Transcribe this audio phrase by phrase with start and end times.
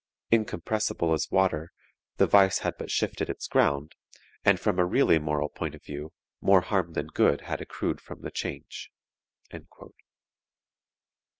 [0.31, 1.71] Incompressible as water,
[2.17, 3.93] the vice had but shifted its ground,
[4.43, 8.21] and from a really moral point of view, more harm than good had accrued from
[8.21, 8.89] the change."